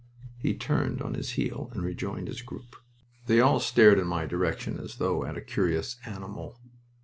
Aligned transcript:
He 0.39 0.55
turned 0.55 0.99
on 0.99 1.13
his 1.13 1.33
heel 1.33 1.69
and 1.71 1.83
rejoined 1.83 2.27
his 2.27 2.41
group. 2.41 2.75
They 3.27 3.39
all 3.39 3.59
stared 3.59 3.99
in 3.99 4.07
my 4.07 4.25
direction 4.25 4.79
as 4.79 4.95
though 4.95 5.23
at 5.25 5.37
a 5.37 5.41
curious 5.41 5.97
animal. 6.07 6.57